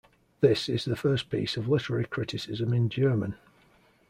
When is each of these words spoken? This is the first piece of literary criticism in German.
This 0.39 0.67
is 0.67 0.83
the 0.83 0.95
first 0.95 1.29
piece 1.29 1.57
of 1.57 1.67
literary 1.69 2.05
criticism 2.05 2.73
in 2.73 2.89
German. 2.89 3.35